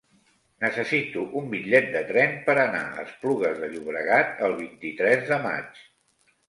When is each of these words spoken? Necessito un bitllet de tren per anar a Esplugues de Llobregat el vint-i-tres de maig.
Necessito 0.63 1.25
un 1.41 1.51
bitllet 1.51 1.91
de 1.97 2.01
tren 2.13 2.33
per 2.49 2.57
anar 2.63 2.81
a 2.87 3.05
Esplugues 3.07 3.63
de 3.67 3.73
Llobregat 3.77 4.45
el 4.49 4.61
vint-i-tres 4.65 5.27
de 5.33 5.43
maig. 5.51 5.89